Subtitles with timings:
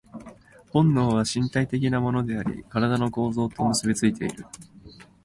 [0.71, 4.47] 本能は身体的なものであり、身体の構造と結び付いている。